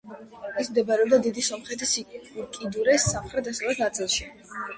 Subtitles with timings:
[0.61, 1.93] ის მდებარეობდა დიდი სომხეთის
[2.45, 4.29] უკიდურეს სამხრეთ-დასავლეთ ნაწილში.